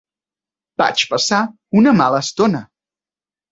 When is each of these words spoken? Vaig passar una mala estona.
Vaig 0.83 1.03
passar 1.11 1.43
una 1.83 1.95
mala 2.01 2.25
estona. 2.29 2.65